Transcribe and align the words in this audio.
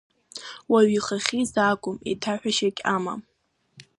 Уаҩы 0.71 0.95
ихахьы 0.97 1.37
изаагом, 1.43 1.97
еиҭаҳәашьагьы 2.07 2.83
амам… 2.95 3.21